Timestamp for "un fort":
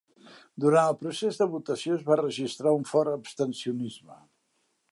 2.79-3.13